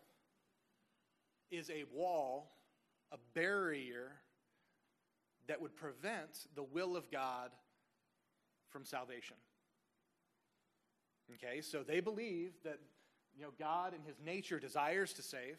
[1.50, 2.52] is a wall,
[3.12, 4.12] a barrier
[5.46, 7.50] that would prevent the will of God
[8.70, 9.36] from salvation.
[11.34, 12.78] Okay, so they believe that
[13.36, 15.56] you know God in his nature desires to save,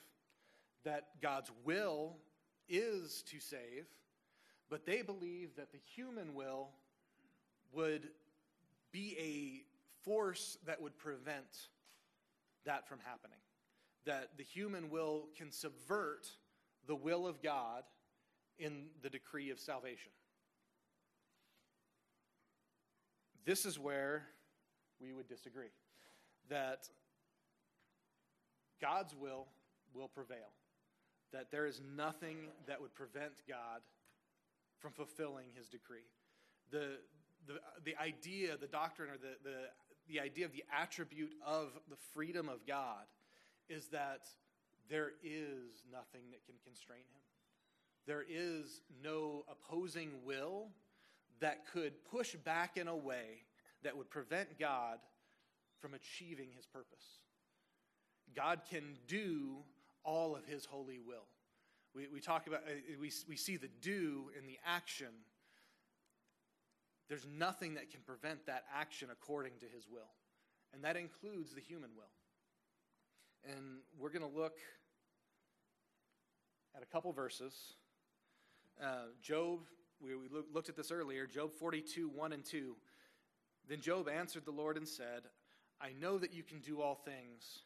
[0.84, 2.17] that God's will
[2.69, 3.86] is to save,
[4.69, 6.69] but they believe that the human will
[7.74, 8.10] would
[8.91, 11.69] be a force that would prevent
[12.65, 13.39] that from happening.
[14.06, 16.28] That the human will can subvert
[16.88, 17.84] the will of God
[18.60, 20.12] in the decree of salvation.
[23.45, 24.23] This is where
[24.99, 25.71] we would disagree.
[26.49, 26.89] That
[28.82, 29.47] God's will
[29.93, 30.54] will prevail.
[31.32, 33.82] That there is nothing that would prevent God
[34.80, 36.08] from fulfilling his decree.
[36.71, 36.97] The,
[37.47, 39.56] the, the idea, the doctrine, or the, the,
[40.08, 43.06] the idea of the attribute of the freedom of God
[43.70, 44.22] is that
[44.89, 47.22] there is nothing that can constrain him.
[48.06, 50.68] There is no opposing will
[51.39, 53.44] that could push back in a way
[53.84, 55.00] that would prevent God
[55.80, 57.20] from achieving his purpose.
[58.36, 59.58] God can do
[60.04, 61.26] all of his holy will.
[61.96, 65.08] We, we talk about, uh, we, we see the do in the action.
[67.08, 70.12] There's nothing that can prevent that action according to his will.
[70.74, 72.04] And that includes the human will.
[73.54, 74.58] And we're going to look
[76.76, 77.54] at a couple verses.
[78.82, 79.60] Uh, Job,
[80.02, 82.76] we, we looked at this earlier, Job 42, 1 and 2.
[83.70, 85.24] Then Job answered the Lord and said,
[85.80, 87.63] I know that you can do all things,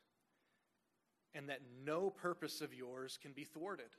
[1.33, 3.89] and that no purpose of yours can be thwarted.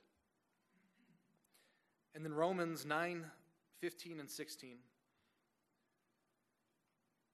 [2.13, 3.25] And then Romans 9
[3.79, 4.77] 15 and 16.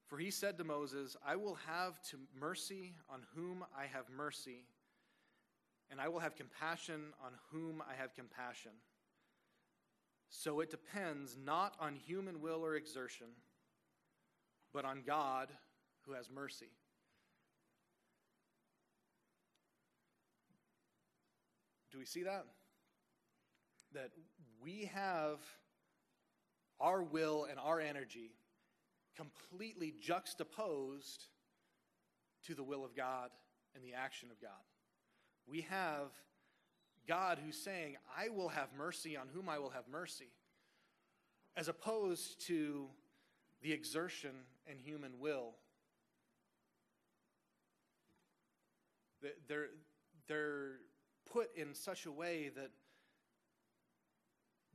[0.08, 4.64] For he said to Moses, I will have to mercy on whom I have mercy,
[5.90, 8.72] and I will have compassion on whom I have compassion.
[10.30, 13.26] So it depends not on human will or exertion,
[14.72, 15.50] but on God
[16.06, 16.70] who has mercy.
[21.92, 22.46] Do we see that?
[23.92, 24.10] That
[24.62, 25.38] we have
[26.80, 28.30] our will and our energy
[29.16, 31.24] completely juxtaposed
[32.46, 33.30] to the will of God
[33.74, 34.50] and the action of God.
[35.46, 36.10] We have
[37.06, 40.30] God who's saying, I will have mercy on whom I will have mercy,
[41.56, 42.86] as opposed to
[43.62, 44.30] the exertion
[44.68, 45.54] and human will.
[49.48, 49.68] They're,
[50.28, 50.76] they're
[51.32, 52.70] put in such a way that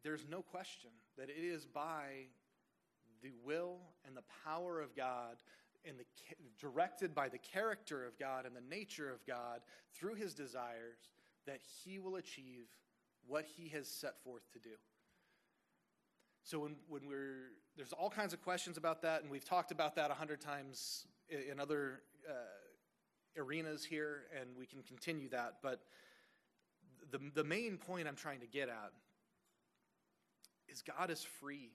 [0.03, 2.27] there's no question that it is by
[3.23, 5.37] the will and the power of God
[5.85, 6.05] and the,
[6.59, 9.61] directed by the character of God and the nature of God
[9.93, 10.99] through his desires
[11.45, 12.67] that he will achieve
[13.27, 14.75] what he has set forth to do.
[16.43, 19.95] So when, when we're there's all kinds of questions about that, and we've talked about
[19.95, 25.55] that a hundred times in other uh, arenas here, and we can continue that.
[25.63, 25.79] But
[27.11, 28.91] the, the main point I'm trying to get at
[30.67, 31.71] is God is free.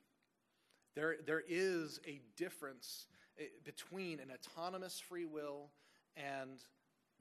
[0.94, 3.06] There, there is a difference
[3.38, 5.70] eh, between an autonomous free will
[6.16, 6.58] and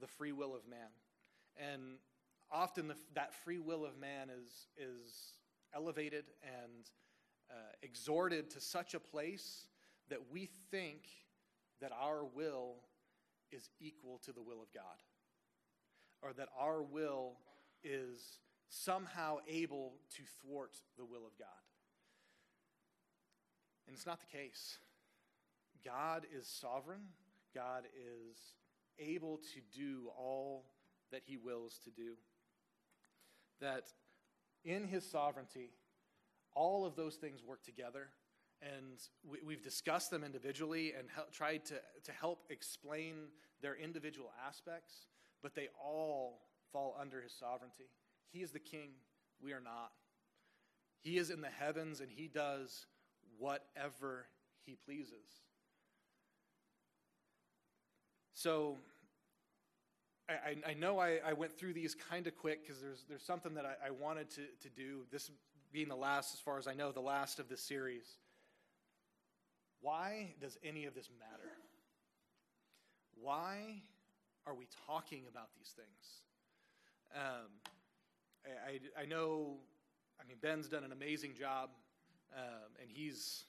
[0.00, 0.90] the free will of man.
[1.56, 1.98] And
[2.50, 5.32] often the, that free will of man is, is
[5.74, 6.90] elevated and
[7.50, 9.68] uh, exhorted to such a place
[10.08, 11.02] that we think
[11.80, 12.76] that our will
[13.50, 15.02] is equal to the will of God,
[16.22, 17.38] or that our will
[17.82, 21.48] is somehow able to thwart the will of God.
[23.88, 24.78] And it's not the case.
[25.82, 27.00] God is sovereign,
[27.54, 28.36] God is
[28.98, 30.66] able to do all
[31.10, 32.12] that he wills to do.
[33.60, 33.84] That
[34.64, 35.70] in his sovereignty,
[36.54, 38.08] all of those things work together.
[38.60, 43.28] And we, have discussed them individually and tried to, to help explain
[43.62, 45.06] their individual aspects,
[45.42, 46.40] but they all
[46.72, 47.88] fall under his sovereignty.
[48.30, 48.90] He is the king,
[49.40, 49.92] we are not.
[51.00, 52.86] He is in the heavens and he does
[53.38, 54.26] whatever
[54.64, 55.42] he pleases.
[58.34, 58.76] So,
[60.28, 63.54] I, I know I, I, went through these kind of quick because there's, there's something
[63.54, 65.00] that I, I, wanted to, to do.
[65.10, 65.30] This
[65.72, 68.16] being the last, as far as I know, the last of this series.
[69.80, 71.50] Why does any of this matter?
[73.20, 73.82] Why
[74.46, 76.22] are we talking about these things?
[77.16, 77.48] Um,
[78.44, 79.56] I, I, I, know,
[80.20, 81.70] I mean, Ben's done an amazing job,
[82.36, 83.44] um, and he's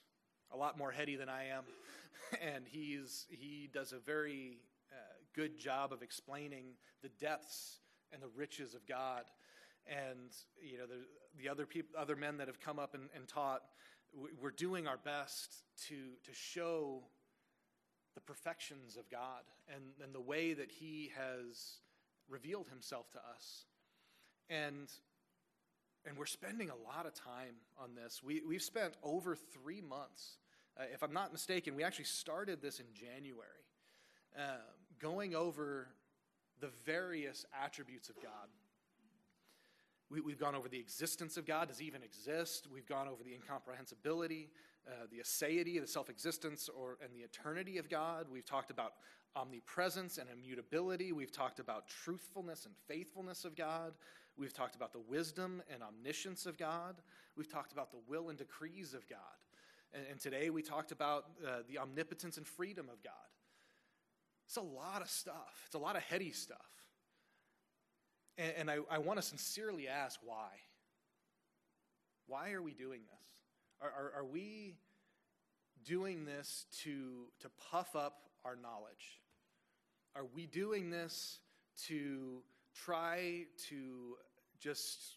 [0.52, 1.64] a lot more heady than I am,
[2.40, 4.58] and he's, he does a very
[4.92, 4.96] uh,
[5.34, 7.78] good job of explaining the depths
[8.12, 9.24] and the riches of God.
[9.86, 10.30] And,
[10.62, 11.06] you know, the,
[11.42, 13.62] the other, people, other men that have come up and, and taught,
[14.40, 15.54] we're doing our best
[15.88, 17.02] to, to show
[18.14, 21.76] the perfections of God and, and the way that He has
[22.28, 23.64] revealed Himself to us.
[24.48, 24.88] And,
[26.06, 28.22] and we're spending a lot of time on this.
[28.22, 30.38] We, we've spent over three months.
[30.78, 33.66] Uh, if I'm not mistaken, we actually started this in January,
[34.38, 34.62] uh,
[34.98, 35.88] going over
[36.60, 38.48] the various attributes of God.
[40.10, 41.68] We, have gone over the existence of God.
[41.68, 42.66] Does he even exist?
[42.72, 44.50] We've gone over the incomprehensibility,
[44.86, 48.26] uh, the aseity, the self existence, or and the eternity of God.
[48.30, 48.94] We've talked about
[49.36, 51.12] omnipresence and immutability.
[51.12, 53.92] We've talked about truthfulness and faithfulness of God.
[54.36, 56.96] We've talked about the wisdom and omniscience of God.
[57.36, 59.18] We've talked about the will and decrees of God.
[59.92, 63.12] And, and today we talked about uh, the omnipotence and freedom of God.
[64.46, 66.58] It's a lot of stuff, it's a lot of heady stuff.
[68.38, 70.48] And, and I, I want to sincerely ask why.
[72.26, 73.28] Why are we doing this?
[73.82, 74.76] Are, are, are we
[75.84, 79.20] doing this to, to puff up our knowledge?
[80.14, 81.38] Are we doing this
[81.86, 82.42] to
[82.74, 84.16] try to
[84.58, 85.16] just,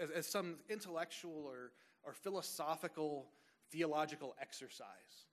[0.00, 1.72] as, as some intellectual or,
[2.04, 3.28] or philosophical
[3.70, 5.26] theological exercise?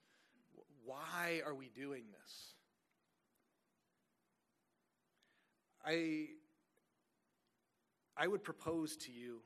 [0.83, 2.55] Why are we doing this?
[5.85, 6.27] I,
[8.17, 9.41] I would propose to you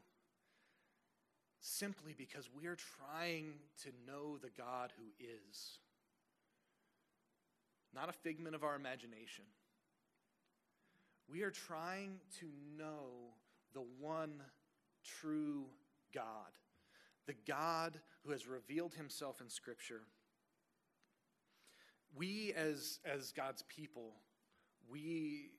[1.60, 5.80] simply because we are trying to know the God who is,
[7.94, 9.44] not a figment of our imagination.
[11.32, 13.34] We are trying to know
[13.74, 14.42] the one
[15.04, 15.65] true
[16.13, 16.24] God,
[17.28, 20.02] the God who has revealed himself in Scripture.
[22.15, 24.15] We, as, as God's people,
[24.92, 25.52] we,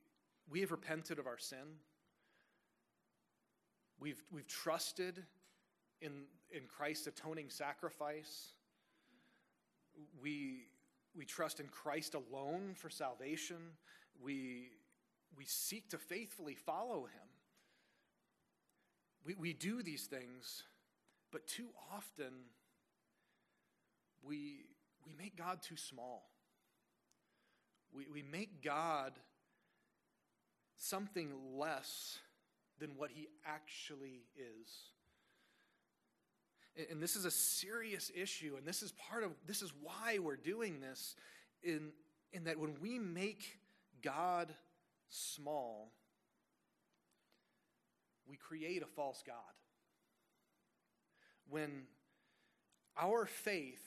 [0.51, 1.79] we have repented of our sin.
[4.01, 5.23] We've, we've trusted
[6.01, 8.55] in, in Christ's atoning sacrifice.
[10.21, 10.65] We,
[11.15, 13.59] we trust in Christ alone for salvation.
[14.21, 14.71] We,
[15.37, 17.29] we seek to faithfully follow him.
[19.25, 20.65] We, we do these things,
[21.31, 22.33] but too often
[24.23, 24.65] we,
[25.07, 26.31] we make God too small.
[27.95, 29.13] We, we make God
[30.79, 32.19] something less
[32.79, 34.71] than what he actually is.
[36.91, 40.37] And this is a serious issue, and this is part of this is why we're
[40.37, 41.17] doing this,
[41.63, 41.91] in,
[42.33, 43.59] in that when we make
[44.03, 44.55] God
[45.11, 45.93] small,
[48.27, 49.37] we create a false God.
[51.49, 51.83] When
[52.97, 53.85] our faith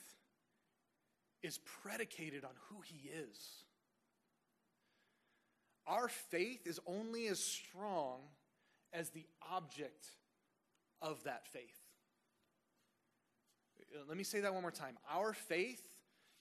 [1.42, 3.64] is predicated on who He is,
[5.86, 8.20] our faith is only as strong
[8.92, 10.06] as the object
[11.02, 11.80] of that faith.
[13.94, 14.96] Uh, let me say that one more time.
[15.10, 15.82] Our faith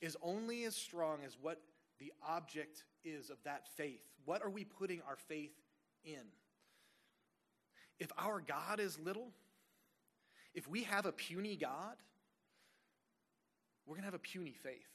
[0.01, 1.61] is only as strong as what
[1.99, 4.03] the object is of that faith.
[4.25, 5.53] What are we putting our faith
[6.03, 6.23] in?
[7.99, 9.29] If our God is little,
[10.53, 11.95] if we have a puny God,
[13.85, 14.87] we're going to have a puny faith.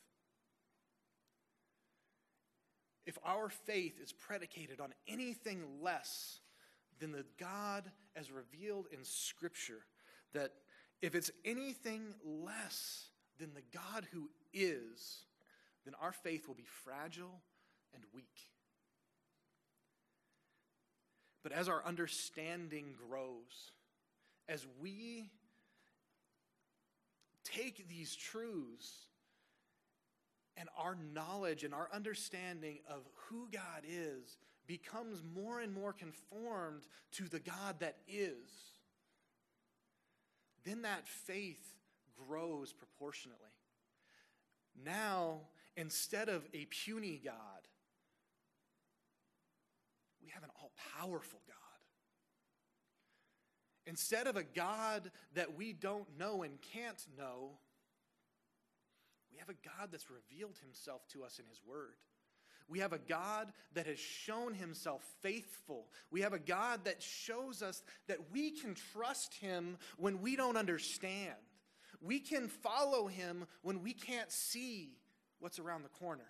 [3.06, 6.40] If our faith is predicated on anything less
[7.00, 9.80] than the God as revealed in Scripture,
[10.34, 10.52] that
[11.00, 15.24] if it's anything less than the God who is,
[15.84, 17.40] then our faith will be fragile
[17.94, 18.50] and weak.
[21.48, 23.72] But as our understanding grows,
[24.50, 25.30] as we
[27.42, 29.06] take these truths
[30.58, 34.36] and our knowledge and our understanding of who God is
[34.66, 36.82] becomes more and more conformed
[37.12, 38.74] to the God that is,
[40.66, 41.78] then that faith
[42.28, 43.48] grows proportionately.
[44.84, 45.38] Now,
[45.78, 47.32] instead of a puny God,
[50.28, 51.56] we have an all powerful God.
[53.86, 57.52] Instead of a God that we don't know and can't know,
[59.32, 61.94] we have a God that's revealed himself to us in his word.
[62.68, 65.86] We have a God that has shown himself faithful.
[66.10, 70.58] We have a God that shows us that we can trust him when we don't
[70.58, 71.36] understand.
[72.02, 74.98] We can follow him when we can't see
[75.38, 76.28] what's around the corner.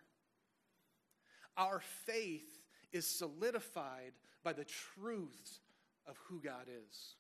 [1.57, 2.58] Our faith
[2.93, 4.13] is solidified
[4.43, 5.61] by the truths
[6.07, 7.15] of who God is.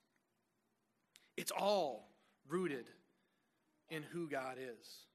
[1.37, 2.11] It's all
[2.49, 2.89] rooted
[3.91, 5.07] in who God is.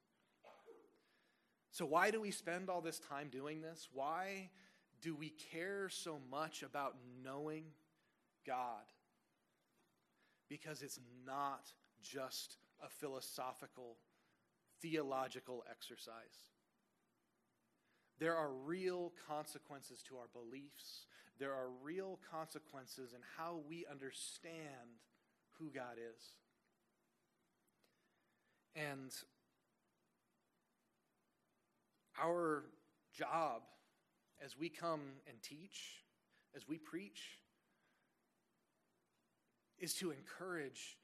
[1.71, 3.89] So, why do we spend all this time doing this?
[3.91, 4.51] Why
[5.01, 7.65] do we care so much about knowing
[8.45, 8.85] God?
[10.49, 11.71] Because it's not
[12.03, 13.97] just a philosophical,
[14.81, 16.52] theological exercise.
[18.19, 21.05] There are real consequences to our beliefs.
[21.39, 24.99] There are real consequences in how we understand
[25.59, 26.33] who God is.
[28.75, 29.11] And
[32.21, 32.65] our
[33.13, 33.63] job
[34.43, 36.03] as we come and teach,
[36.55, 37.39] as we preach,
[39.79, 40.97] is to encourage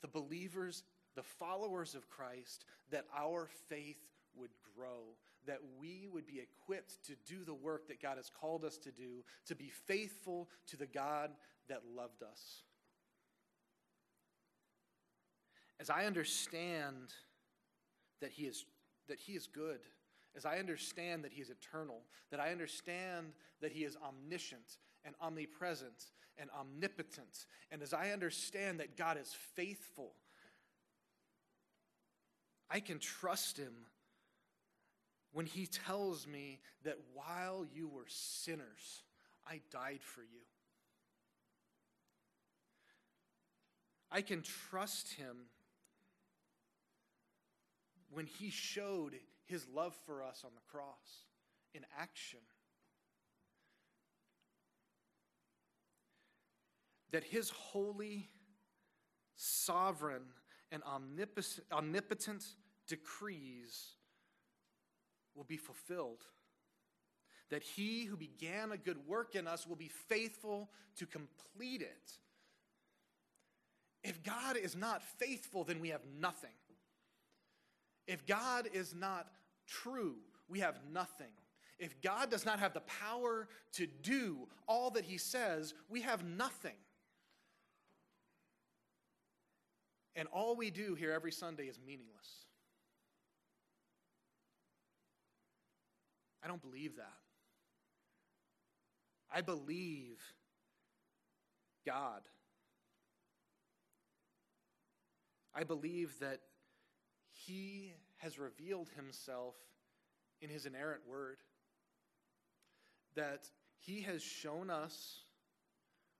[0.00, 0.84] the believers,
[1.14, 4.00] the followers of Christ, that our faith
[4.34, 5.16] would grow,
[5.46, 8.90] that we would be equipped to do the work that God has called us to
[8.90, 11.30] do, to be faithful to the God
[11.68, 12.62] that loved us.
[15.78, 17.12] As I understand
[18.20, 18.64] that He is
[19.08, 19.80] that He is good,
[20.34, 25.14] as I understand that He is eternal, that I understand that He is omniscient and
[25.20, 30.12] omnipresent and omnipotent, and as I understand that God is faithful,
[32.68, 33.74] I can trust Him
[35.32, 39.04] when He tells me that while you were sinners,
[39.46, 40.44] I died for you.
[44.10, 45.36] I can trust Him
[48.16, 49.12] when he showed
[49.44, 51.26] his love for us on the cross
[51.74, 52.38] in action.
[57.12, 58.30] That his holy,
[59.36, 60.22] sovereign,
[60.72, 62.44] and omnipotent
[62.88, 63.95] decrees
[65.36, 66.24] will be fulfilled.
[67.50, 72.18] That he who began a good work in us will be faithful to complete it.
[74.02, 76.50] If God is not faithful, then we have nothing.
[78.06, 79.26] If God is not
[79.66, 80.16] true,
[80.48, 81.32] we have nothing.
[81.78, 86.24] If God does not have the power to do all that he says, we have
[86.24, 86.76] nothing.
[90.14, 92.45] And all we do here every Sunday is meaningless.
[96.46, 97.18] I don't believe that.
[99.34, 100.20] I believe
[101.84, 102.20] God.
[105.52, 106.38] I believe that
[107.32, 109.56] he has revealed himself
[110.40, 111.38] in his inerrant word.
[113.16, 115.24] That he has shown us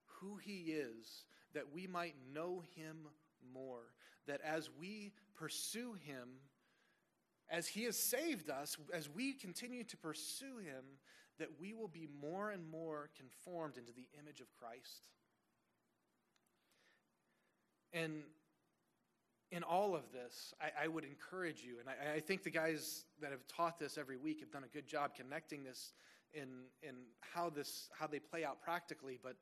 [0.07, 1.23] who he is,
[1.55, 2.97] that we might know him
[3.55, 3.93] more.
[4.27, 6.31] That as we pursue him,
[7.51, 10.85] as he has saved us, as we continue to pursue him,
[11.39, 15.09] that we will be more and more conformed into the image of Christ.
[17.93, 18.23] And
[19.51, 23.05] in all of this, I, I would encourage you, and I, I, think the guys
[23.21, 25.93] that have taught this every week have done a good job connecting this
[26.35, 26.49] in,
[26.83, 29.19] in how, this, how they play out practically.
[29.23, 29.37] But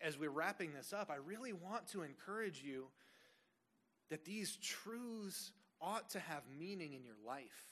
[0.00, 2.86] as we're wrapping this up, I really want to encourage you
[4.10, 7.68] that these truths ought to have meaning in your life.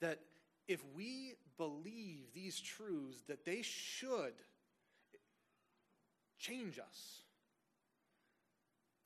[0.00, 0.20] That
[0.68, 4.34] if we believe these truths, that they should
[6.38, 7.24] change us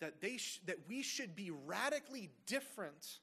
[0.01, 3.19] that, they sh- that we should be radically different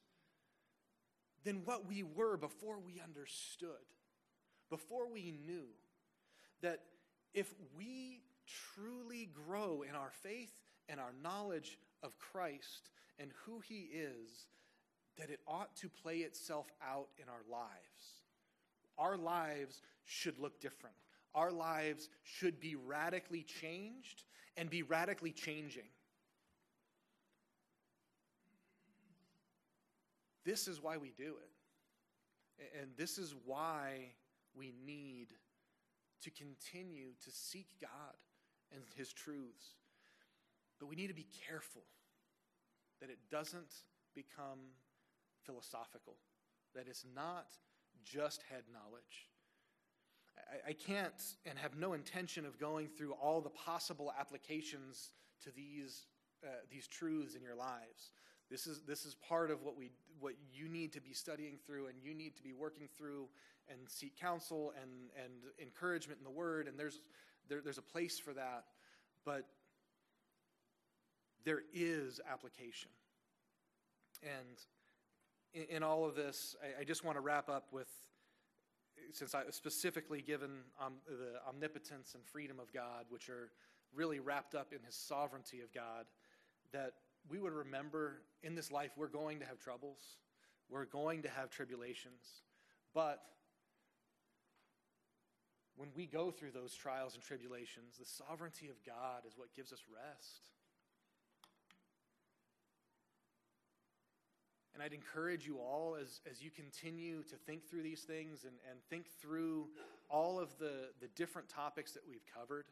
[1.43, 3.69] than what we were before we understood,
[4.69, 5.67] before we knew.
[6.61, 6.81] That
[7.33, 8.21] if we
[8.73, 10.51] truly grow in our faith
[10.89, 12.89] and our knowledge of Christ
[13.19, 14.47] and who He is,
[15.17, 18.21] that it ought to play itself out in our lives.
[18.97, 20.95] Our lives should look different.
[21.33, 24.23] Our lives should be radically changed
[24.57, 25.89] and be radically changing.
[30.45, 32.71] This is why we do it.
[32.79, 34.11] And this is why
[34.55, 35.27] we need
[36.21, 38.15] to continue to seek God
[38.73, 39.75] and His truths.
[40.79, 41.83] But we need to be careful
[43.01, 43.73] that it doesn't
[44.13, 44.59] become
[45.45, 46.15] philosophical,
[46.73, 47.47] that it's not
[48.03, 49.29] just head knowledge.
[50.37, 51.13] I, I, can't
[51.45, 55.11] and have no intention of going through all the possible applications
[55.43, 56.05] to these,
[56.43, 58.11] uh, these truths in your lives.
[58.49, 61.87] This is, this is part of what, we, what you need to be studying through
[61.87, 63.27] and you need to be working through
[63.69, 64.91] and seek counsel and,
[65.23, 66.67] and encouragement in the Word.
[66.67, 66.99] And there's,
[67.49, 68.65] there, there's a place for that.
[69.25, 69.45] But
[71.45, 72.89] there is application.
[74.23, 74.57] And
[75.53, 77.87] in, in all of this, I, I just want to wrap up with
[79.11, 80.49] since I specifically given
[80.83, 83.51] um, the omnipotence and freedom of God, which are
[83.93, 86.05] really wrapped up in his sovereignty of God,
[86.73, 86.93] that
[87.29, 90.17] we would remember in this life we're going to have troubles,
[90.69, 92.41] we're going to have tribulations,
[92.93, 93.21] but
[95.75, 99.73] when we go through those trials and tribulations, the sovereignty of God is what gives
[99.73, 100.54] us rest.
[104.75, 108.55] And I'd encourage you all as, as you continue to think through these things and,
[108.69, 109.69] and think through
[110.09, 112.65] all of the, the different topics that we've covered,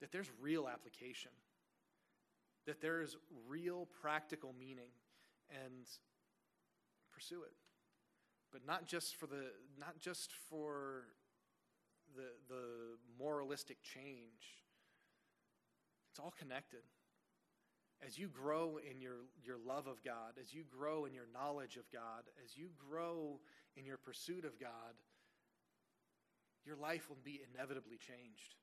[0.00, 1.30] that there's real application,
[2.66, 4.88] that there is real practical meaning,
[5.62, 5.86] and
[7.12, 7.52] pursue it.
[8.50, 11.04] But not just for the not just for
[12.16, 14.58] the the moralistic change.
[16.10, 16.80] It's all connected
[18.04, 21.76] as you grow in your, your love of God, as you grow in your knowledge
[21.76, 23.38] of God, as you grow
[23.76, 24.94] in your pursuit of God,
[26.64, 28.56] your life will be inevitably changed.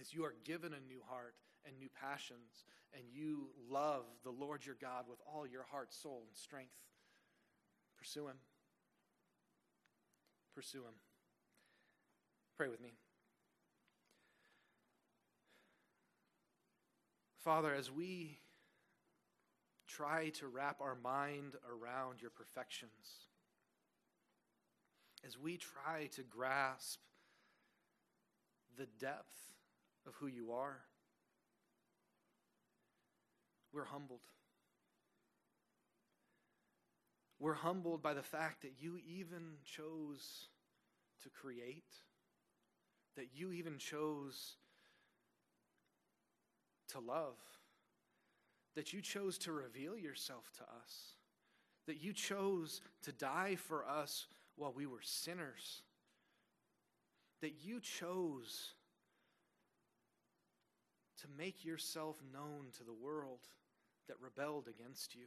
[0.00, 1.34] As you are given a new heart
[1.66, 2.64] and new passions,
[2.94, 6.72] and you love the Lord your God with all your heart, soul, and strength,
[7.96, 8.36] pursue Him.
[10.54, 10.94] Pursue Him.
[12.56, 12.92] Pray with me.
[17.38, 18.38] Father, as we
[19.86, 23.28] try to wrap our mind around your perfections,
[25.26, 26.98] as we try to grasp
[28.76, 29.36] the depth
[30.06, 30.80] of who you are,
[33.72, 34.26] we're humbled.
[37.38, 40.48] We're humbled by the fact that you even chose
[41.22, 41.94] to create,
[43.16, 44.56] that you even chose
[46.88, 47.36] to love,
[48.74, 51.14] that you chose to reveal yourself to us,
[51.86, 54.26] that you chose to die for us
[54.56, 55.82] while we were sinners,
[57.40, 58.72] that you chose
[61.20, 63.40] to make yourself known to the world
[64.06, 65.26] that rebelled against you.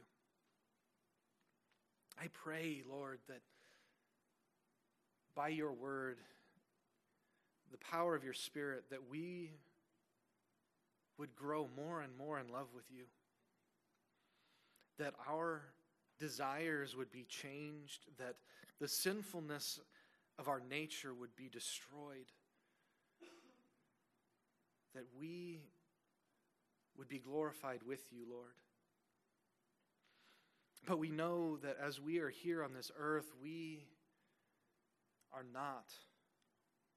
[2.20, 3.40] I pray, Lord, that
[5.34, 6.18] by your word,
[7.70, 9.52] the power of your Spirit, that we
[11.18, 13.04] would grow more and more in love with you.
[14.98, 15.62] That our
[16.18, 18.36] desires would be changed, that
[18.80, 19.80] the sinfulness
[20.38, 22.30] of our nature would be destroyed,
[24.94, 25.60] that we
[26.96, 28.54] would be glorified with you, Lord.
[30.86, 33.84] But we know that as we are here on this earth, we
[35.32, 35.92] are not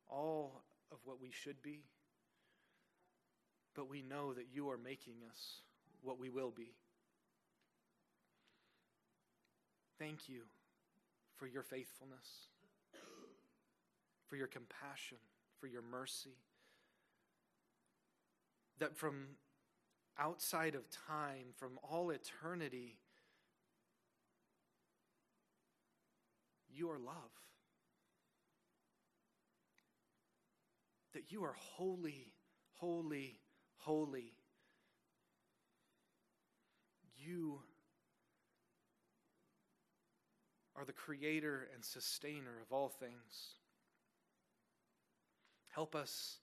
[0.09, 1.84] all of what we should be
[3.76, 5.61] but we know that you are making us
[6.01, 6.73] what we will be.
[9.99, 10.41] Thank you
[11.36, 12.47] for your faithfulness,
[14.28, 15.17] for your compassion,
[15.59, 16.38] for your mercy.
[18.80, 19.28] That from
[20.17, 22.97] outside of time, from all eternity,
[26.73, 27.15] you are love.
[31.13, 32.34] That you are holy,
[32.73, 33.39] holy,
[33.86, 34.33] holy.
[37.15, 37.59] You
[40.75, 43.53] are the creator and sustainer of all things.
[45.69, 46.38] Help us,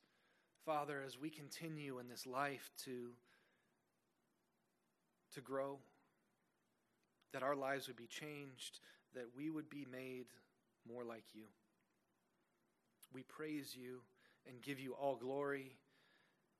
[0.64, 3.08] Father, as we continue in this life to,
[5.34, 5.78] to grow,
[7.32, 8.78] that our lives would be changed,
[9.14, 10.26] that we would be made
[10.88, 11.44] more like you.
[13.12, 14.00] We praise you
[14.48, 15.72] and give you all glory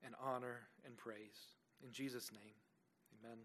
[0.04, 1.52] and honor and praise.
[1.82, 2.54] In Jesus' name,
[3.18, 3.38] amen.